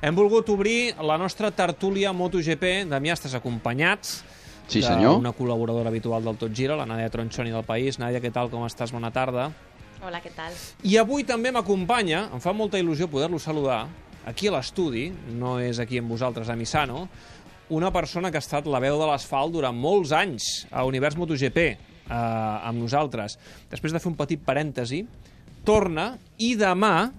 [0.00, 2.84] Hem volgut obrir la nostra tertúlia MotoGP.
[2.90, 4.20] Damià, estàs acompanyats
[4.68, 5.16] Sí, senyor.
[5.18, 7.98] una col·laboradora habitual del Tot Gira, la Nàdia Tronchoni del País.
[7.98, 8.92] Nàdia, què tal, com estàs?
[8.92, 9.48] Bona tarda.
[10.04, 10.52] Hola, què tal?
[10.84, 13.88] I avui també m'acompanya, em fa molta il·lusió poder-lo saludar,
[14.26, 17.08] aquí a l'estudi, no és aquí amb vosaltres a Misano,
[17.70, 21.58] una persona que ha estat la veu de l'asfalt durant molts anys a Univers MotoGP,
[21.58, 23.38] eh, amb nosaltres.
[23.70, 25.02] Després de fer un petit parèntesi,
[25.64, 27.10] torna i demà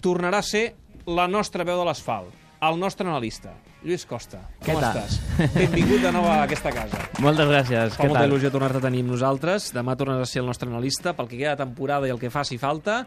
[0.00, 0.74] tornarà a ser
[1.08, 2.34] la nostra veu de l'asfalt,
[2.68, 4.40] el nostre analista, Lluís Costa.
[4.58, 4.96] Què Com tal?
[4.98, 5.52] estàs?
[5.54, 6.98] Benvingut de nou a aquesta casa.
[7.24, 7.94] Moltes gràcies.
[7.94, 8.32] Fa Què molta tal?
[8.32, 9.68] il·lusió tornar-te a tenir amb nosaltres.
[9.76, 12.32] Demà tornes a ser el nostre analista pel que queda de temporada i el que
[12.34, 13.04] faci falta,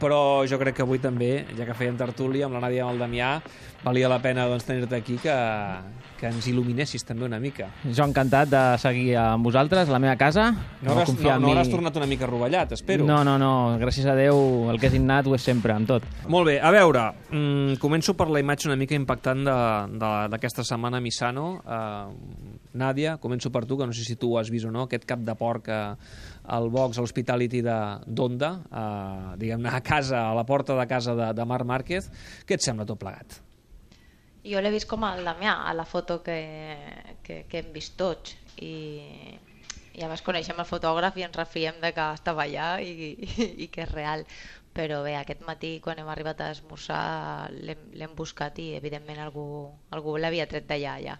[0.00, 2.96] però jo crec que avui també, ja que fèiem tertúlia amb la Nàdia i amb
[2.96, 3.30] el Damià,
[3.84, 5.34] valia la pena doncs, tenir-te aquí que,
[6.18, 7.68] que ens il·luminessis també una mica.
[7.84, 10.48] Jo encantat de seguir amb vosaltres, a la meva casa.
[10.80, 11.52] No, hauràs, no, no mi.
[11.52, 13.04] hauràs tornat una mica rovellat, espero.
[13.06, 13.52] No, no, no.
[13.84, 14.40] Gràcies a Déu,
[14.72, 16.08] el que és innat ho és sempre, amb tot.
[16.32, 20.64] Molt bé, a veure, mm, començo per la imatge una mica impactant de- de- d'aquesta
[20.66, 21.46] setmana a Misano.
[21.62, 24.84] Uh, Nàdia, començo per tu, que no sé si tu ho has vist o no,
[24.86, 25.80] aquest cap de porc eh,
[26.56, 31.32] al box, a l'Hospitality d'Onda, uh, diguem-ne, a casa, a la porta de casa de,
[31.36, 32.10] de Marc Márquez.
[32.46, 33.40] Què et sembla tot plegat?
[34.46, 36.38] Jo l'he vist com el Damià, a la foto que,
[37.26, 38.36] que, que hem vist tots.
[38.62, 38.74] I,
[39.96, 43.48] i a més coneixem el fotògraf i ens refiem de que estava allà i, i,
[43.66, 44.26] i que és real.
[44.76, 49.46] Però bé, aquest matí quan hem arribat a esmorzar l'hem buscat i evidentment algú,
[49.96, 51.14] algú l'havia tret d'allà ja.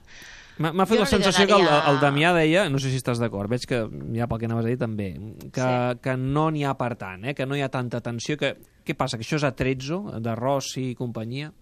[0.59, 2.97] M'ha fet Jo la no sensació que el, donaria- el Damià deia, no sé si
[3.01, 3.81] estàs d'acord, veig que
[4.17, 5.09] ja pel que anaves a dir també,
[5.53, 5.99] que, Sí.
[6.05, 7.35] que no n'hi ha per tant, eh?
[7.35, 8.37] que no hi ha tanta tensió.
[8.41, 11.53] Que, què passa, que això és a Trezzo, de Rossi i companyia?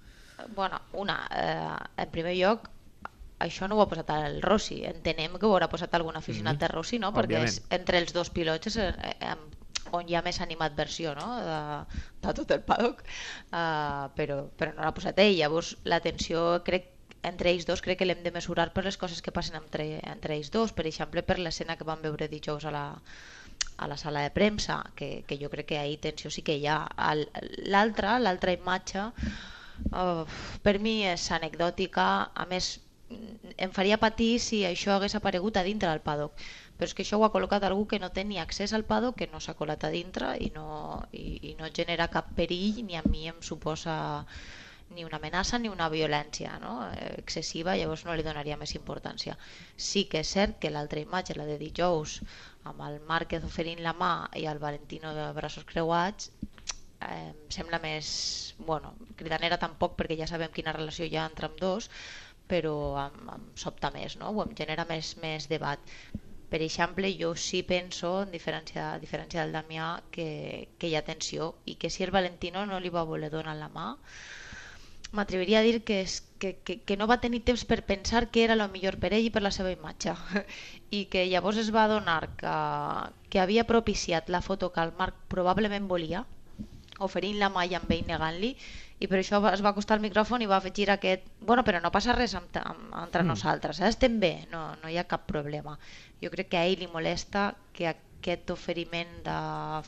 [0.54, 2.68] Bueno, una, eh, en primer lloc,
[3.40, 4.84] això no ho ha posat el Rossi.
[4.84, 7.12] Entenem que ho haurà posat algun aficionat de Rossi, no?
[7.12, 9.34] Perquè és, entre els dos pilots és eh,
[9.96, 11.28] on hi ha més animadversió no?
[11.44, 11.60] de,
[12.24, 13.04] de tot el paddock,
[13.50, 15.36] uh, però, però no l'ha posat ell.
[15.38, 16.90] Llavors, la tensió crec
[17.24, 20.36] entre ells dos crec que l'hem de mesurar per les coses que passen entre, entre
[20.36, 20.74] ells dos.
[20.76, 22.84] Per exemple, per l'escena que vam veure dijous a la,
[23.76, 26.68] a la sala de premsa, que, que jo crec que ahir tensió sí que hi
[26.68, 26.78] ha.
[27.72, 29.08] L'altra, l'altra imatge,
[29.90, 30.24] uh,
[30.62, 32.74] per mi és anecdòtica, a més
[33.64, 36.40] em faria patir si això hagués aparegut a dintre del paddock
[36.76, 39.18] però és que això ho ha col·locat algú que no té ni accés al paddock,
[39.20, 40.66] que no s'ha colat a dintre i no,
[41.12, 43.96] i, i no genera cap perill ni a mi em suposa
[44.94, 46.74] ni una amenaça ni una violència no?
[46.92, 49.36] eh, excessiva, llavors no li donaria més importància.
[49.76, 52.18] Sí que és cert que l'altra imatge, la de dijous,
[52.70, 56.30] amb el Márquez oferint la mà i el Valentino de braços creuats,
[57.00, 58.10] eh, em sembla més...
[58.58, 61.88] Bueno, cridanera tampoc perquè ja sabem quina relació hi ha entre amb dos,
[62.50, 64.30] però em, em sobta més, no?
[64.30, 65.94] o em genera més, més debat.
[66.50, 70.28] Per exemple, jo sí penso, en diferència, a diferència del Damià, que,
[70.78, 73.70] que hi ha tensió i que si el Valentino no li va voler donar la
[73.72, 73.88] mà,
[75.14, 78.44] m'atreviria a dir que, és, que, que, que no va tenir temps per pensar què
[78.46, 80.14] era el millor per ell i per la seva imatge.
[80.98, 82.54] I que llavors es va adonar que,
[83.30, 86.24] que havia propiciat la foto que el Marc probablement volia
[87.02, 88.52] oferint la mà i amb ell negant-li
[89.02, 91.80] i per això va- es va acostar al micròfon i va afegir aquest bueno, però
[91.82, 93.26] no passa res amb, amb, entre mm.
[93.26, 93.88] nosaltres eh?
[93.88, 95.78] estem bé, no, no hi ha cap problema
[96.22, 99.38] jo crec que a ell li molesta que aquest oferiment de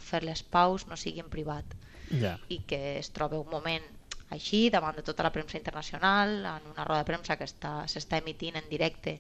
[0.00, 1.65] fer les paus no sigui en privat
[2.06, 2.37] Ja.
[2.49, 3.83] i que es troba un moment
[4.31, 8.19] així davant de tota la premsa internacional en una roda de premsa que està- s'està
[8.22, 9.16] emitint en directe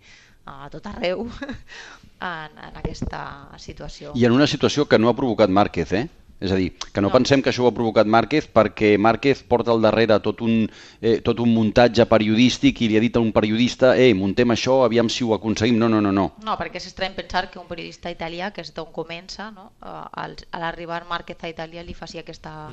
[0.46, 1.24] a tot arreu
[2.20, 6.08] en, en aquesta situació I en una situació que no ha provocat Márquez, eh?
[6.38, 7.12] És a dir, que no, No.
[7.14, 10.68] pensem que això ho ha provocat Márquez perquè Márquez porta al darrere tot un,
[11.00, 14.82] eh, tot un muntatge periodístic i li ha dit a un periodista eh, muntem això,
[14.84, 15.78] aviam si ho aconseguim.
[15.78, 16.26] No, no, no, no.
[16.44, 19.72] No, perquè és estrany pensar que un periodista italià, que és d'on comença, no?
[19.80, 22.68] eh, al, a l'arribar Márquez a Itàlia li faci aquesta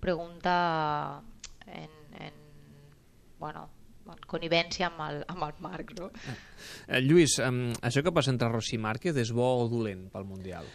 [0.00, 1.20] pregunta
[1.66, 2.32] en, en,
[3.40, 3.68] bueno,
[4.08, 5.94] en conivència amb el, amb el Marc.
[5.98, 6.10] No?
[6.88, 10.24] Eh, Lluís, um, això que passa entre Rossi i Márquez és bo o dolent pel
[10.28, 10.68] Mundial?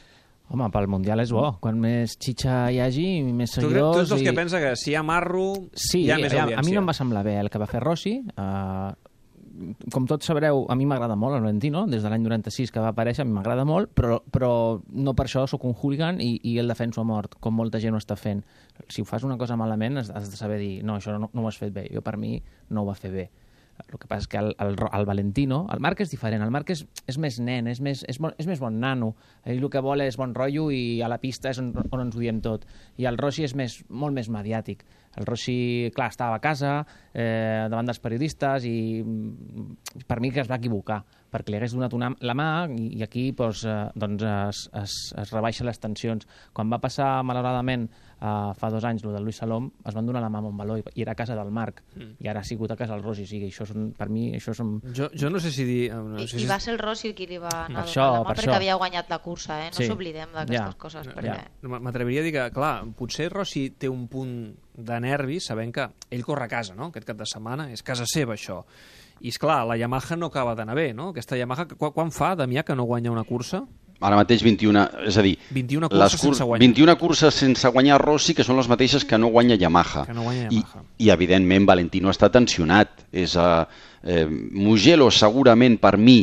[0.50, 1.46] Home, pel Mundial és bo.
[1.64, 3.96] Quan més xitxa hi hagi, més Tu, seguidors...
[3.96, 4.28] tu ets dels i...
[4.28, 6.60] que pensa que si hi ha marro, Sí, hi ha més a, audiència.
[6.60, 8.20] a mi no em va semblar bé el que va fer Rossi.
[8.38, 8.92] Uh,
[9.94, 12.90] com tots sabreu, a mi m'agrada molt el Valentino, des de l'any 96 que va
[12.90, 14.52] aparèixer, a mi m'agrada molt, però, però
[14.90, 17.94] no per això sóc un hooligan i, i el defenso a mort, com molta gent
[17.94, 18.42] ho està fent.
[18.90, 21.46] Si ho fas una cosa malament, has, has de saber dir, no, això no, no
[21.46, 21.88] ho has fet bé.
[21.94, 22.36] Jo, per mi,
[22.70, 23.30] no ho va fer bé.
[23.82, 26.70] El que passa és que el, el, el Valentino, el Marc és diferent, el Marc
[26.74, 29.14] és, és més nen, és més, és, bon, és més bon nano,
[29.46, 32.18] ell el que vol és bon rotllo i a la pista és on, on ens
[32.18, 32.68] ho diem tot.
[33.02, 34.86] I el Rossi és més, molt més mediàtic.
[35.18, 36.80] El Rossi, clar, estava a casa,
[37.14, 41.04] eh, davant dels periodistes, i mm, per mi que es va equivocar,
[41.34, 45.34] perquè li hagués donat una, la mà i, aquí doncs, eh, doncs es, es, es
[45.34, 46.26] rebaixa les tensions.
[46.54, 47.90] Quan va passar, malauradament,
[48.24, 50.78] eh, fa dos anys, el de Luis Salom, es van donar la mà a Montbaló
[50.80, 52.14] i, i era a casa del Marc, mm.
[52.24, 53.26] i ara ha sigut a casa del Rossi.
[53.28, 54.78] O sigui, això són, per mi, això són...
[54.96, 55.82] Jo, jo no sé si dir...
[55.92, 56.48] eh, No I, sé I si...
[56.50, 58.50] va ser el Rossi qui li va anar això, a donar la mà per perquè
[58.50, 58.56] això.
[58.62, 59.70] havia guanyat la cursa, eh?
[59.74, 59.88] No Sí.
[59.92, 60.78] s'oblidem d'aquestes Ja.
[60.80, 61.14] coses, Ja.
[61.14, 61.38] perquè...
[61.68, 64.34] M- M'atreviria a dir que, clar, potser Rossi té un punt
[64.74, 66.88] de nervis sabent que ell corre a casa, no?
[66.90, 68.64] Aquest cap de setmana és casa seva, això.
[69.22, 71.10] I, és clar, la Yamaha no acaba d'anar bé, no?
[71.14, 73.62] Aquesta Yamaha, qu quan fa, Damià, que no guanya una cursa?
[74.04, 76.66] Ara mateix 21, és a dir, 21 les curses sense guanyar.
[76.66, 80.04] 21 curses sense guanyar Rossi, que són les mateixes que no guanya Yamaha.
[80.10, 80.84] Que no guanya I, Yamaha.
[81.00, 83.06] I, evidentment, Valentino està tensionat.
[83.14, 83.64] És, uh,
[84.04, 86.20] eh, Mugello, segurament, per mi,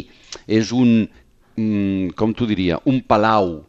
[0.47, 1.09] és un,
[1.57, 3.63] mm, com t'ho diria, un palau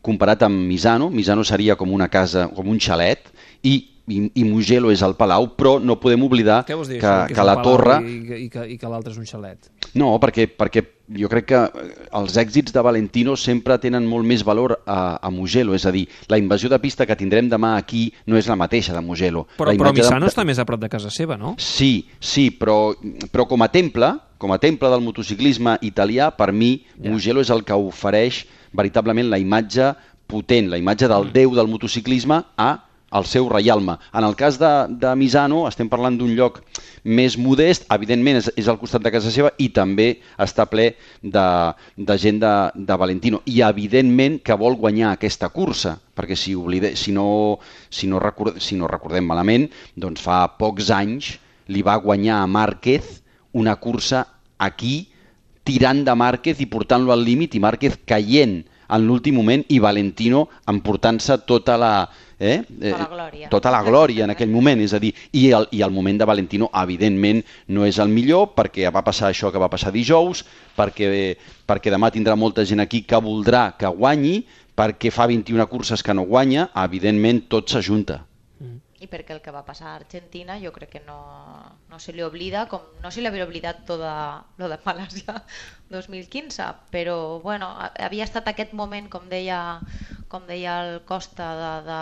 [0.00, 1.10] comparat amb Misano.
[1.10, 3.28] Misano seria com una casa, com un xalet,
[3.62, 7.46] i, i, i Mugello és el palau, però no podem oblidar dir, que, que, un
[7.46, 8.00] la torre...
[8.02, 9.70] I, i, que, i que l'altre és un xalet.
[9.94, 10.84] No, perquè, perquè
[11.18, 11.60] jo crec que
[12.14, 16.04] els èxits de Valentino sempre tenen molt més valor a, a Mugello, és a dir,
[16.30, 19.46] la invasió de pista que tindrem demà aquí no és la mateixa de Mugello.
[19.58, 20.30] Però, però Misano de...
[20.34, 21.56] està més a prop de casa seva, no?
[21.58, 22.92] Sí, sí, però,
[23.32, 27.10] però com a temple, com a temple del motociclisme italià, per mi, Ja.
[27.10, 28.44] Mugello és el que ofereix
[28.76, 29.90] veritablement la imatge
[30.30, 31.32] potent, la imatge del Mm.
[31.34, 32.70] déu del motociclisme a
[33.10, 33.96] al seu reialme.
[34.14, 36.60] En el cas de, de Misano estem parlant d'un lloc
[37.04, 40.08] més modest, evidentment és, és al costat de casa seva i també
[40.38, 40.92] està ple
[41.22, 41.46] de,
[41.96, 43.42] de gent de, de Valentino.
[43.50, 47.58] I evidentment que vol guanyar aquesta cursa, perquè si, oblide, si, no,
[47.90, 51.34] si, no record, si no recordem malament, doncs fa pocs anys
[51.70, 53.20] li va guanyar a Márquez
[53.52, 54.26] una cursa
[54.58, 55.08] aquí
[55.66, 58.60] tirant de Márquez i portant-lo al límit i Márquez caient
[58.90, 61.92] en l'últim moment i Valentino emportant-se tota la,
[62.40, 62.62] eh?
[62.66, 63.48] Tota la glòria.
[63.52, 66.24] tota la glòria en aquell moment, és a dir, i el, i el moment de
[66.26, 70.42] Valentino evidentment no és el millor perquè va passar això que va passar dijous,
[70.76, 71.36] perquè,
[71.68, 74.40] perquè demà tindrà molta gent aquí que voldrà que guanyi,
[74.74, 78.24] perquè fa 21 curses que no guanya, evidentment tot s'ajunta.
[79.00, 81.16] I perquè el que va passar a Argentina jo crec que no,
[81.88, 84.10] no se li oblida, com no se li havia oblidat tot de,
[84.60, 85.38] lo de Malàsia
[85.88, 89.80] 2015, però bueno, ha- havia estat aquest moment, com deia,
[90.30, 92.00] com deia el Costa, de, de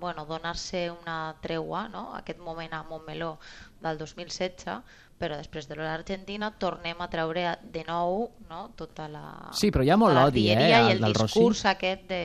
[0.00, 2.08] bueno, donar-se una tregua, no?
[2.18, 3.36] aquest moment a Montmeló
[3.84, 4.80] del 2016,
[5.20, 8.64] però després de l'Argentina tornem a treure de nou no?
[8.76, 11.38] tota la Sí, però hi ha molt odi, eh, i al el del Rossi.
[11.38, 12.22] discurs aquest de...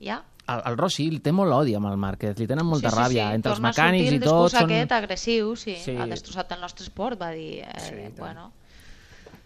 [0.00, 0.22] Ja?
[0.50, 3.28] El, el Rossi el té molt odi amb el Márquez, li tenen molta ràbia.
[3.34, 4.70] Entre els Torna a mecànics sortir i el tot discurs són...
[4.70, 5.76] aquest agressiu, sí.
[5.82, 5.98] Sí.
[5.98, 7.60] ha destrossat el nostre esport, va dir.
[7.66, 8.48] Eh, Sí, i tant.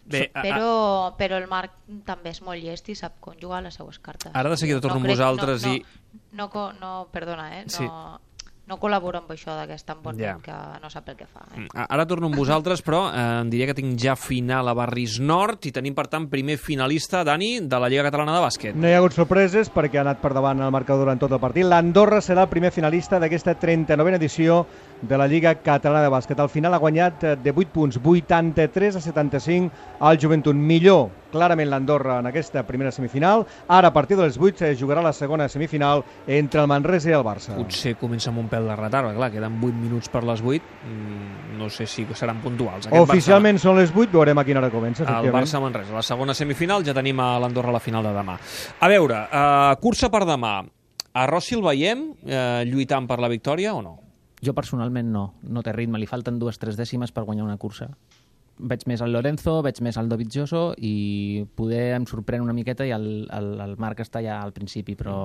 [0.06, 1.72] Bé, a- a- Però, però el Marc
[2.04, 4.30] també és molt llest i sap conjugar les seues cartes.
[4.34, 5.84] Ara de seguida torno amb crec- vosaltres no, i-
[6.32, 7.64] No, no, no, perdona, eh?
[7.64, 7.88] No, Sí.
[8.66, 10.32] No col·laboro amb això de que és tan bon Ja.
[10.34, 10.52] nen que
[10.82, 11.42] no sap el que fa.
[11.54, 11.60] Eh?
[11.60, 15.18] Mm, Ara torno amb vosaltres, però eh, em diria que tinc ja final a Barris
[15.20, 18.74] Nord i tenim, per tant, primer finalista, Dani, de la Lliga Catalana de Bàsquet.
[18.74, 21.40] No hi ha hagut sorpreses perquè ha anat per davant el marcador durant tot el
[21.40, 21.64] partit.
[21.64, 24.64] L'Andorra serà el primer finalista d'aquesta 39a edició
[25.02, 26.40] de la Lliga Catalana de Bàsquet.
[26.40, 29.70] Al final ha guanyat eh, de 8 punts, 83 a 75
[30.00, 30.54] al Joventut.
[30.56, 33.44] Millor, clarament, l'Andorra en aquesta primera semifinal.
[33.68, 37.24] Ara, a partir dels 8, es jugarà la segona semifinal entre el Manresa i el
[37.26, 37.56] Barça.
[37.58, 40.70] Potser comença amb un pèl de retard, perquè clar, queden 8 minuts per les 8,
[40.86, 42.86] mm, no sé si seran puntuals.
[42.86, 45.42] Aquest Oficialment són les 8, veurem a quina hora comença, Barça, el efectivament.
[45.42, 48.38] Barça Manresa, la segona semifinal, ja tenim a l'Andorra a la final de demà.
[48.80, 50.56] A veure, uh, cursa per demà.
[51.14, 53.92] A Rossi el veiem eh, lluitant per la victòria o no?
[54.42, 57.86] Jo personalment no, no té ritme, li falten dues tres dècimes per guanyar una cursa.
[58.54, 62.92] Veig més el Lorenzo, veig més el Dovizioso i poder em sorprèn una miqueta i
[62.94, 65.16] el, el, el Marc està ja al principi, però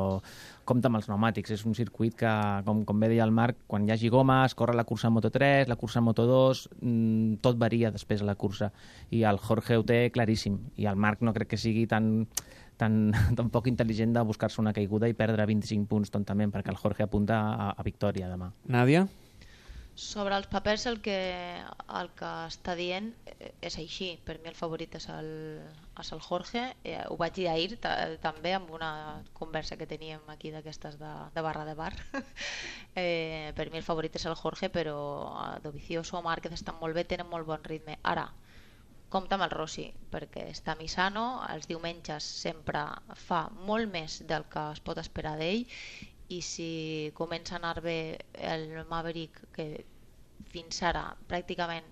[0.65, 1.53] compta amb els pneumàtics.
[1.53, 2.31] És un circuit que,
[2.65, 5.69] com, com bé deia el Marc, quan hi hagi gomes, corre la cursa en Moto3,
[5.69, 8.71] la cursa en Moto2, mm, tot varia després a la cursa.
[9.13, 10.57] I el Jorge ho té claríssim.
[10.81, 12.25] I el Marc no crec que sigui tan,
[12.81, 12.99] tan,
[13.37, 17.05] tan poc intel·ligent de buscar-se una caiguda i perdre 25 punts tontament, perquè el Jorge
[17.05, 18.49] apunta a, a victòria demà.
[18.65, 19.05] Nàdia?
[19.99, 21.15] Sobre els papers el que,
[21.99, 24.05] el que està dient eh, és així.
[24.23, 25.27] Per mi el favorit és el,
[25.99, 26.61] és el Jorge.
[26.87, 27.91] Eh, ho vaig dir ahir ta,
[28.23, 28.91] també amb una
[29.39, 31.91] conversa que teníem aquí d'aquestes de, de barra de bar.
[33.03, 34.95] eh, per mi el favorit és el Jorge, però
[35.65, 37.97] Dovizioso o Márquez estan molt bé, tenen molt bon ritme.
[38.13, 38.29] Ara,
[39.11, 42.85] compta amb el Rossi, perquè està Misano, els diumenges sempre
[43.25, 45.67] fa molt més del que es pot esperar d'ell
[46.35, 46.65] i si
[47.19, 47.95] comença a anar bé
[48.53, 49.65] el Maverick que
[50.53, 51.89] fins ara pràcticament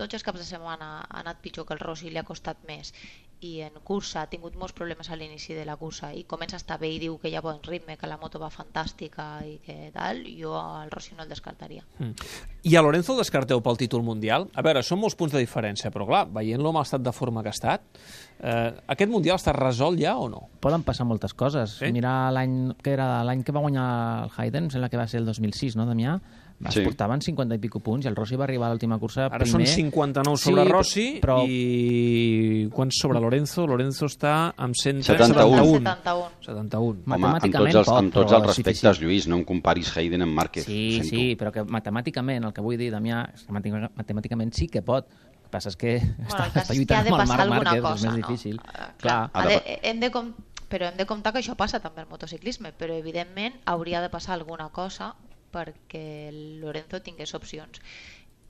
[0.00, 2.92] tots els caps de setmana ha anat pitjor que el Rossi li ha costat més
[3.40, 6.62] i en cursa ha tingut molts problemes a l'inici de la cursa i comença a
[6.62, 9.58] estar bé i diu que hi ha bon ritme, que la moto va fantàstica i
[9.64, 11.84] que tal, jo al Rossi no el descartaria.
[11.98, 12.28] Mm.
[12.68, 14.48] I a Lorenzo el descarteu pel títol mundial?
[14.58, 17.52] A veure, són molts punts de diferència, però clar, veient-lo amb l'estat de forma que
[17.52, 18.02] ha estat,
[18.40, 20.48] eh, aquest mundial està resolt ja o no?
[20.60, 21.78] Poden passar moltes coses.
[21.78, 21.92] Sí?
[21.94, 23.88] Mira l'any que era l'any que va guanyar
[24.24, 26.18] el Hayden, em sembla que va ser el 2006, no, Damià?
[26.66, 26.80] Es Sí.
[26.82, 29.52] portaven 50 i pico punts i el Rossi va arribar a l'última cursa Ara primer.
[29.52, 33.66] són 59 sobre Sí, Rossi però- i quants sobre Lorenzo?
[33.66, 35.02] Lorenzo està amb 100...
[35.04, 35.78] 71.
[35.78, 36.30] 71.
[36.42, 36.80] 71.
[36.80, 39.06] Home, amb Matemàticament tots els, poc, amb tots els respectes, difícil.
[39.06, 40.64] Lluís, no em comparis Hayden amb Márquez.
[40.64, 44.66] Sí, sí, però que matemàticament, el que vull dir, Damià, és que matemàtica- matemàticament sí
[44.68, 45.06] que pot.
[45.06, 47.82] El que passa és que Bueno, està, està lluitant ha de amb el Marc Márquez,
[47.82, 48.16] cosa, és més no?
[48.26, 48.56] difícil.
[48.58, 50.34] Eh, Clar, de, de- hem de com...
[50.68, 54.34] però hem de comptar que això passa també al motociclisme, però evidentment hauria de passar
[54.34, 55.14] alguna cosa
[55.52, 57.82] perquè el Lorenzo tingués opcions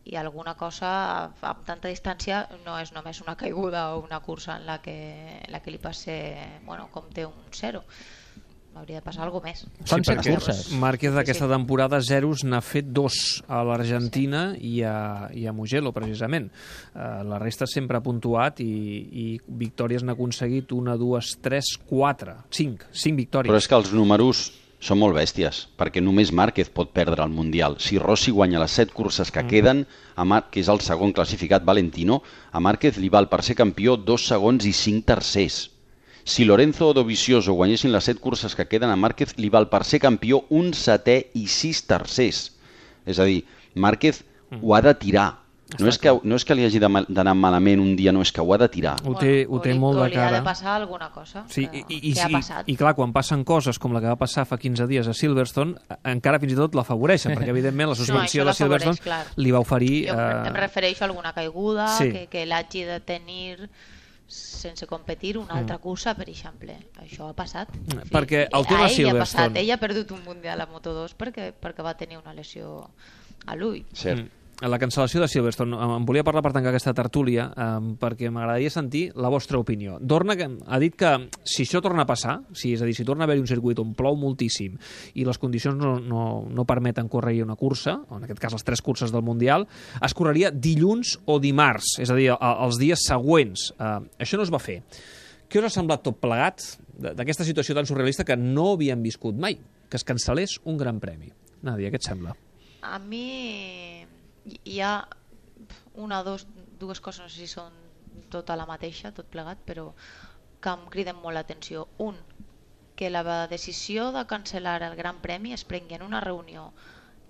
[0.09, 0.91] i alguna cosa
[1.45, 4.95] amb tanta distància no és només una caiguda o una cursa en la que,
[5.45, 6.15] en la que li passe
[6.65, 7.85] bueno, com té un zero
[8.79, 10.69] hauria de passar alguna més Són set perquè curses.
[10.79, 11.55] Márquez d'aquesta Sí, sí.
[11.57, 16.47] temporada zeros n'ha fet dos a l'Argentina i, a, i a Mugello, precisament.
[16.95, 22.37] Uh, la resta sempre ha puntuat i, i victòries n'ha aconseguit una, dues, tres, quatre,
[22.55, 23.51] cinc, cinc victòries.
[23.51, 24.45] Però és que els números
[24.79, 27.77] són molt bèsties, perquè només Márquez pot perdre el Mundial.
[27.83, 31.67] Si Rossi guanya les set curses que queden, a Mar que és el segon classificat
[31.67, 32.21] Valentino,
[32.53, 35.59] a Márquez li val per ser campió dos segons i cinc tercers.
[36.29, 39.83] Si Lorenzo o Dovizioso guanyessin les set curses que queden, a Márquez li val per
[39.89, 42.43] ser campió un setè i sis tercers.
[43.09, 43.43] És a dir,
[43.75, 44.23] Márquez
[44.63, 45.31] ho ha de tirar.
[45.79, 48.41] No és, que, no és que li hagi d'anar malament un dia, no, és que
[48.41, 48.95] ho ha de tirar.
[49.05, 50.39] Ho té, ho té li- molt o de li ha cara.
[50.39, 53.13] de passar alguna cosa Sí, que, i, i, que ha i, passat i clar, quan
[53.13, 55.77] passen coses com la que va passar fa 15 dies a Silverstone,
[56.09, 59.21] encara fins i tot l'afavoreixen, perquè evidentment la suspensió això de Silverstone clar.
[59.37, 60.07] li va oferir...
[60.09, 62.09] Jo eh, em refereixo a alguna caiguda sí.
[62.17, 63.69] que, que l'hagi de tenir
[64.27, 66.75] sense competir una altra cursa, per exemple.
[67.01, 67.71] Això ha passat.
[67.77, 69.51] Mm, perquè el a tema ell li ha passat.
[69.53, 72.91] Silverstone- Ell ha perdut un Mundial a Moto2 perquè, perquè va tenir una lesió
[73.47, 73.85] a l'ull.
[73.93, 74.25] Cert.
[74.25, 74.35] Mm.
[74.59, 75.77] La cancel·lació de Silverstone.
[75.79, 77.67] Em volia parlar per tancar aquesta tertúlia eh,
[78.01, 80.01] perquè m'agradaria sentir la vostra opinió.
[80.03, 81.13] Dorna ha dit que
[81.47, 83.79] si això torna a passar, si, és a dir, si torna a haver un circuit
[83.79, 84.75] on plou moltíssim
[85.15, 88.83] i les condicions no, no, no permeten córrer una cursa, en aquest cas les tres
[88.83, 89.69] curses del Mundial,
[90.03, 93.71] es correria dilluns o dimarts, és a dir, els dies següents.
[93.79, 93.95] Eh,
[94.27, 94.81] això no es va fer.
[95.47, 96.67] Què us ha semblat tot plegat
[96.99, 99.61] d'aquesta situació tan surrealista que no havíem viscut mai?
[99.87, 101.31] Que es cancel·lés un gran premi.
[101.63, 102.35] Nàdia, què et sembla?
[102.83, 104.18] A mi
[104.65, 104.93] hi ha
[105.95, 106.47] una o dos,
[106.81, 107.75] dues coses, no sé si són
[108.31, 109.91] tota la mateixa, tot plegat, però
[110.61, 111.87] que em criden molt l'atenció.
[112.05, 112.19] Un,
[112.99, 116.73] que la decisió de cancel·lar el Gran Premi es prengui en una reunió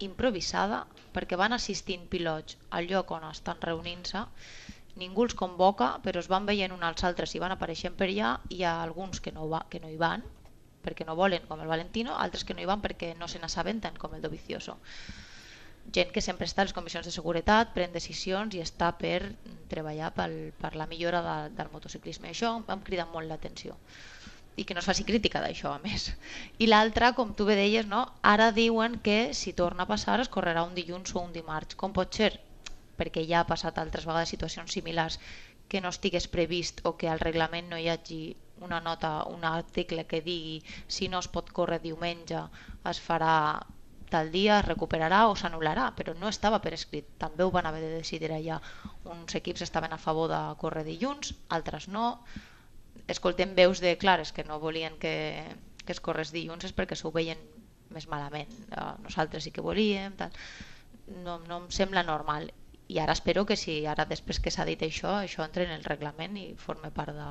[0.07, 0.79] improvisada
[1.13, 4.23] perquè van assistint pilots al lloc on estan reunint-se
[5.03, 8.33] ningú els convoca però es van veient uns als altres i van apareixent per allà
[8.55, 10.25] hi ha alguns que no, va, que no hi van
[10.87, 13.99] perquè no volen com el Valentino altres que no hi van perquè no se n'assabenten
[13.99, 14.79] com el Dovizioso
[15.95, 19.33] gent que sempre està a les comissions de seguretat, pren decisions i està per
[19.73, 22.33] treballar pel, per la millora de, del motociclisme.
[22.33, 23.77] Això em, crida molt l'atenció
[24.59, 26.09] i que no es faci crítica d'això a més.
[26.59, 28.01] I l'altra, com tu bé deies, no?
[28.27, 31.79] ara diuen que si torna a passar es correrà un dilluns o un dimarts.
[31.79, 32.33] Com pot ser?
[32.99, 35.21] Perquè ja ha passat altres vegades situacions similars
[35.71, 38.23] que no estigués previst o que al reglament no hi hagi
[38.67, 42.41] una nota, un article que digui si no es pot córrer diumenge
[42.91, 43.35] es farà
[44.13, 47.09] tal dia, es recuperarà o s'anul·larà, però no estava per escrit.
[47.23, 48.61] També ho van haver de decidir allà.
[49.05, 52.07] Uns equips estaven a favor de córrer dilluns, altres no.
[53.09, 55.15] Escoltem veus de, clar, és que no volien que,
[55.85, 57.41] que es corres dilluns és perquè s'ho veien
[57.95, 58.51] més malament.
[58.71, 60.35] Eh, Nosaltres sí que volíem, tal.
[61.25, 62.51] No, no em sembla normal.
[62.89, 65.85] I ara espero que si ara després que s'ha dit això, això entre en el
[65.85, 67.31] reglament i forme part de,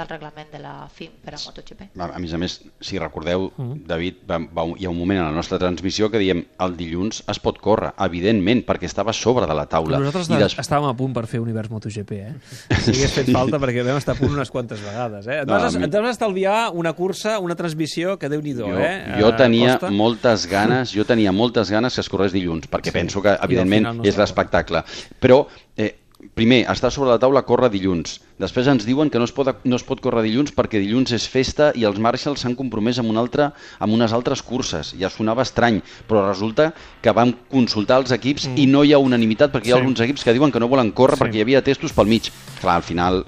[0.00, 1.86] del reglament de la FIM per a MotoGP.
[2.00, 3.50] A, a més a més, si recordeu,
[3.86, 7.22] David, va, va, hi ha un moment a la nostra transmissió que diem el dilluns
[7.30, 10.00] es pot córrer, evidentment, perquè estava sobre de la taula.
[10.00, 10.56] Nosaltres I des...
[10.64, 12.34] estàvem a punt per fer Univers MotoGP, eh?
[12.80, 15.40] Si hagués fet falta, perquè vam estar a punt unes quantes vegades, eh?
[15.44, 18.72] Et No, vas, mi- et vas estalviar una cursa, una transmissió, que déu nhi Jo,
[18.80, 18.96] eh?
[19.20, 19.90] jo Eh, tenia Costa?
[19.94, 22.96] moltes ganes, jo tenia moltes ganes que es corrés dilluns, perquè Sí.
[22.96, 24.82] penso que, evidentment, no és l'espectacle.
[25.20, 25.44] Però,
[25.76, 25.99] eh,
[26.34, 28.18] primer, està sobre la taula córrer dilluns.
[28.40, 31.26] Després ens diuen que no es, pot, no es pot córrer dilluns perquè dilluns és
[31.28, 34.94] festa i els Marshalls s'han compromès amb, una altra, amb unes altres curses.
[35.00, 36.70] Ja sonava estrany, però resulta
[37.02, 38.58] que vam consultar els equips mm.
[38.60, 39.80] i no hi ha unanimitat perquè hi ha Sí.
[39.80, 41.24] alguns equips que diuen que no volen córrer Sí.
[41.24, 42.32] perquè hi havia testos pel mig.
[42.60, 43.24] Clar, al final...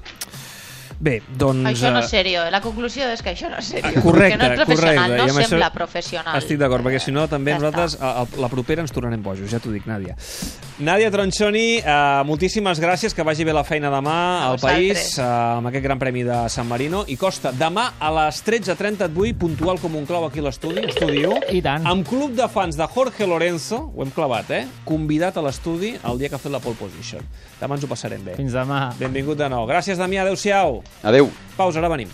[1.03, 1.67] Bé, doncs...
[1.67, 4.03] Això no eh, és serio, la conclusió és que això no és serio.
[4.05, 5.33] Correcte, que no és professional, correcte.
[5.33, 6.37] No sembla això professional.
[6.39, 8.07] Estic d'acord, perquè si no també Ja nosaltres està.
[8.07, 10.15] a, a, la propera ens tornarem bojos, ja t'ho dic, Nàdia.
[10.79, 11.97] Nàdia Tronchoni, eh,
[12.29, 15.99] moltíssimes gràcies, que vagi bé la feina demà A al país, eh, amb aquest gran
[15.99, 17.03] premi de San Marino.
[17.11, 20.87] I Costa, demà a les 13.30 et vull puntual com un clau aquí a l'estudi,
[20.87, 21.91] estudi 1, I tant.
[21.97, 24.63] amb club de fans de Jorge Lorenzo, ho hem clavat, eh?
[24.87, 27.27] Convidat a l'estudi el dia que ha fet la pole position.
[27.59, 28.39] Demà ens ho passarem bé.
[28.39, 28.93] Fins demà.
[29.03, 29.67] Benvingut de nou.
[29.67, 30.23] Gràcies, Damià.
[30.23, 30.83] Adéu-siau.
[31.03, 31.31] Adeu.
[31.57, 32.09] Pausa, ara venim.